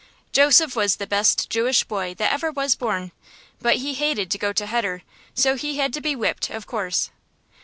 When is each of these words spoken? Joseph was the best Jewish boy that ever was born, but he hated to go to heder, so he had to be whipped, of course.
Joseph 0.31 0.75
was 0.75 0.95
the 0.95 1.05
best 1.05 1.47
Jewish 1.51 1.83
boy 1.83 2.15
that 2.15 2.33
ever 2.33 2.51
was 2.51 2.73
born, 2.73 3.11
but 3.61 3.75
he 3.75 3.93
hated 3.93 4.31
to 4.31 4.39
go 4.39 4.51
to 4.51 4.65
heder, 4.65 5.03
so 5.35 5.53
he 5.53 5.77
had 5.77 5.93
to 5.93 6.01
be 6.01 6.15
whipped, 6.15 6.49
of 6.49 6.65
course. 6.65 7.11